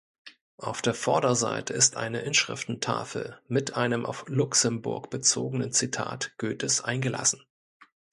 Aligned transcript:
Auf 0.57 0.81
der 0.81 0.95
Vorderseite 0.95 1.73
ist 1.73 1.95
eine 1.95 2.21
Inschriftentafel 2.21 3.39
mit 3.47 3.75
einem 3.75 4.07
auf 4.07 4.25
Luxemburg 4.27 5.11
bezogenen 5.11 5.73
Zitat 5.73 6.35
Goethes 6.39 6.83
eingelassen. 6.83 7.43